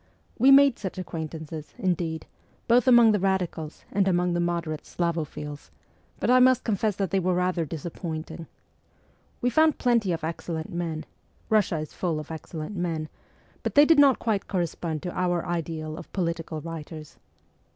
We 0.39 0.49
made 0.49 0.79
such 0.79 0.97
acquaintances, 0.97 1.75
indeed, 1.77 2.25
both 2.67 2.87
among 2.87 3.11
the 3.11 3.19
radicals 3.19 3.85
and 3.91 4.07
among 4.07 4.33
the 4.33 4.39
moderate 4.39 4.83
Slavophiles; 4.83 5.69
but 6.19 6.27
I 6.31 6.39
must 6.39 6.63
confess 6.63 6.95
that 6.95 7.11
they 7.11 7.19
were 7.19 7.35
rather 7.35 7.65
disappointing. 7.65 8.47
We 9.41 9.51
found 9.51 9.77
plenty 9.77 10.11
of 10.11 10.23
excellent 10.23 10.73
men 10.73 11.05
Eussia 11.51 11.83
is 11.83 11.93
full 11.93 12.19
of 12.19 12.31
excel 12.31 12.61
lent 12.61 12.75
men 12.75 13.09
but 13.61 13.75
they 13.75 13.85
did 13.85 13.99
not 13.99 14.17
quite 14.17 14.47
correspond 14.47 15.03
to 15.03 15.11
our 15.11 15.45
ideal 15.45 15.95
of 15.97 16.11
political 16.13 16.61
writers. 16.61 17.17